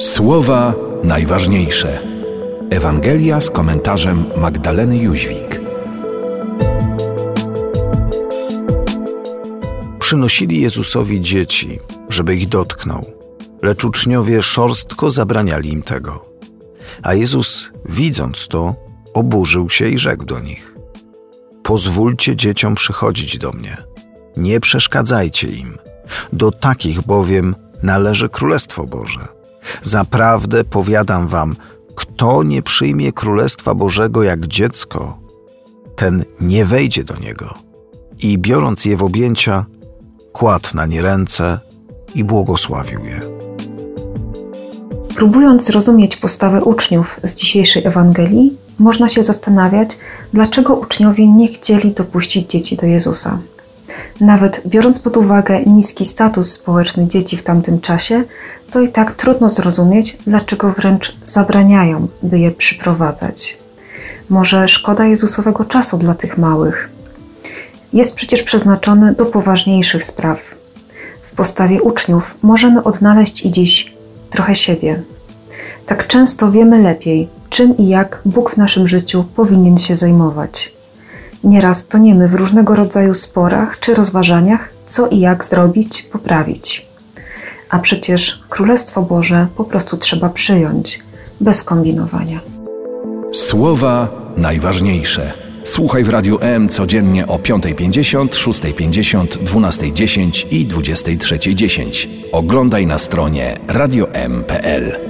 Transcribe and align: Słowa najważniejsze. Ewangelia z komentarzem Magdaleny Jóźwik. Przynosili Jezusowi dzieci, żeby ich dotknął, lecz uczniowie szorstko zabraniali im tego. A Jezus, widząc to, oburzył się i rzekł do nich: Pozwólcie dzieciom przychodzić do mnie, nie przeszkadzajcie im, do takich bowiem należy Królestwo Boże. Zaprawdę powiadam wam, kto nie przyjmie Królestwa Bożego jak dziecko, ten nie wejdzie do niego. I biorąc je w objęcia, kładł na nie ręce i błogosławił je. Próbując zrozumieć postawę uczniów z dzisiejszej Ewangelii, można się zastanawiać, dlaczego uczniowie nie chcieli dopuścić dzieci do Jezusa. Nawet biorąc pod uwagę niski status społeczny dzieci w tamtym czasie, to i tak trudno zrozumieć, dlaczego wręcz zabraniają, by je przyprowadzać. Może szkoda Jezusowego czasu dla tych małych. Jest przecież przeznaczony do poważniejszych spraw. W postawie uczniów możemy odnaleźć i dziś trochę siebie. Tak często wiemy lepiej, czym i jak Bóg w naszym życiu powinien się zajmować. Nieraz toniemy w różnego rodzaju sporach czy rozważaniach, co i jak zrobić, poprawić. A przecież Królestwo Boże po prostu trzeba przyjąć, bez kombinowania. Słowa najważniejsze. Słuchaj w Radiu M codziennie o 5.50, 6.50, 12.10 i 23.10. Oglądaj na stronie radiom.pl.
Słowa 0.00 0.74
najważniejsze. 1.04 1.98
Ewangelia 2.70 3.40
z 3.40 3.50
komentarzem 3.50 4.24
Magdaleny 4.36 4.98
Jóźwik. 4.98 5.60
Przynosili 9.98 10.60
Jezusowi 10.60 11.20
dzieci, 11.20 11.78
żeby 12.08 12.36
ich 12.36 12.48
dotknął, 12.48 13.12
lecz 13.62 13.84
uczniowie 13.84 14.42
szorstko 14.42 15.10
zabraniali 15.10 15.72
im 15.72 15.82
tego. 15.82 16.26
A 17.02 17.14
Jezus, 17.14 17.70
widząc 17.84 18.48
to, 18.48 18.74
oburzył 19.14 19.70
się 19.70 19.88
i 19.88 19.98
rzekł 19.98 20.24
do 20.24 20.40
nich: 20.40 20.74
Pozwólcie 21.62 22.36
dzieciom 22.36 22.74
przychodzić 22.74 23.38
do 23.38 23.52
mnie, 23.52 23.76
nie 24.36 24.60
przeszkadzajcie 24.60 25.48
im, 25.48 25.78
do 26.32 26.50
takich 26.50 27.02
bowiem 27.02 27.54
należy 27.82 28.28
Królestwo 28.28 28.86
Boże. 28.86 29.39
Zaprawdę 29.82 30.64
powiadam 30.64 31.28
wam, 31.28 31.56
kto 31.94 32.42
nie 32.42 32.62
przyjmie 32.62 33.12
Królestwa 33.12 33.74
Bożego 33.74 34.22
jak 34.22 34.46
dziecko, 34.46 35.18
ten 35.96 36.24
nie 36.40 36.64
wejdzie 36.64 37.04
do 37.04 37.16
niego. 37.16 37.54
I 38.18 38.38
biorąc 38.38 38.84
je 38.84 38.96
w 38.96 39.02
objęcia, 39.02 39.66
kładł 40.32 40.68
na 40.74 40.86
nie 40.86 41.02
ręce 41.02 41.58
i 42.14 42.24
błogosławił 42.24 43.00
je. 43.04 43.20
Próbując 45.14 45.64
zrozumieć 45.64 46.16
postawę 46.16 46.64
uczniów 46.64 47.20
z 47.22 47.34
dzisiejszej 47.34 47.86
Ewangelii, 47.86 48.56
można 48.78 49.08
się 49.08 49.22
zastanawiać, 49.22 49.90
dlaczego 50.32 50.74
uczniowie 50.74 51.28
nie 51.28 51.48
chcieli 51.48 51.90
dopuścić 51.90 52.50
dzieci 52.50 52.76
do 52.76 52.86
Jezusa. 52.86 53.38
Nawet 54.20 54.62
biorąc 54.66 54.98
pod 54.98 55.16
uwagę 55.16 55.60
niski 55.64 56.06
status 56.06 56.52
społeczny 56.52 57.06
dzieci 57.06 57.36
w 57.36 57.42
tamtym 57.42 57.80
czasie, 57.80 58.24
to 58.70 58.80
i 58.80 58.88
tak 58.88 59.14
trudno 59.14 59.48
zrozumieć, 59.48 60.18
dlaczego 60.26 60.70
wręcz 60.70 61.16
zabraniają, 61.24 62.08
by 62.22 62.38
je 62.38 62.50
przyprowadzać. 62.50 63.58
Może 64.28 64.68
szkoda 64.68 65.04
Jezusowego 65.04 65.64
czasu 65.64 65.98
dla 65.98 66.14
tych 66.14 66.38
małych. 66.38 66.88
Jest 67.92 68.14
przecież 68.14 68.42
przeznaczony 68.42 69.14
do 69.14 69.26
poważniejszych 69.26 70.04
spraw. 70.04 70.54
W 71.22 71.34
postawie 71.34 71.82
uczniów 71.82 72.34
możemy 72.42 72.82
odnaleźć 72.82 73.46
i 73.46 73.50
dziś 73.50 73.94
trochę 74.30 74.54
siebie. 74.54 75.02
Tak 75.86 76.06
często 76.06 76.50
wiemy 76.50 76.82
lepiej, 76.82 77.28
czym 77.48 77.76
i 77.76 77.88
jak 77.88 78.22
Bóg 78.24 78.50
w 78.50 78.56
naszym 78.56 78.88
życiu 78.88 79.24
powinien 79.36 79.78
się 79.78 79.94
zajmować. 79.94 80.79
Nieraz 81.44 81.86
toniemy 81.86 82.28
w 82.28 82.34
różnego 82.34 82.76
rodzaju 82.76 83.14
sporach 83.14 83.78
czy 83.78 83.94
rozważaniach, 83.94 84.68
co 84.86 85.08
i 85.08 85.20
jak 85.20 85.44
zrobić, 85.44 86.02
poprawić. 86.02 86.88
A 87.70 87.78
przecież 87.78 88.40
Królestwo 88.48 89.02
Boże 89.02 89.46
po 89.56 89.64
prostu 89.64 89.96
trzeba 89.96 90.28
przyjąć, 90.28 91.00
bez 91.40 91.64
kombinowania. 91.64 92.40
Słowa 93.32 94.08
najważniejsze. 94.36 95.32
Słuchaj 95.64 96.04
w 96.04 96.08
Radiu 96.08 96.38
M 96.40 96.68
codziennie 96.68 97.26
o 97.26 97.38
5.50, 97.38 98.28
6.50, 98.28 99.26
12.10 99.26 100.46
i 100.50 100.66
23.10. 100.66 102.08
Oglądaj 102.32 102.86
na 102.86 102.98
stronie 102.98 103.56
radiom.pl. 103.68 105.09